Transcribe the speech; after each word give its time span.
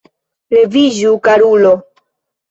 Leviĝu, 0.55 1.11
karulo! 1.27 1.75